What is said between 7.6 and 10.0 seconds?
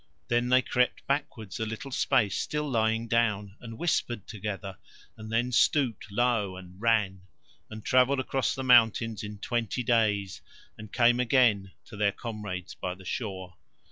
and travelled across the mountains in twenty